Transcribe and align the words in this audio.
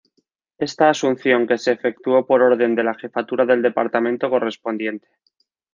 Esta 0.57 0.89
asunción 0.89 1.45
que 1.45 1.59
se 1.59 1.73
efectuó 1.73 2.25
por 2.25 2.41
orden 2.41 2.73
de 2.73 2.83
la 2.83 2.95
Jefatura 2.95 3.45
del 3.45 3.61
Departamento 3.61 4.31
correspondiente. 4.31 5.07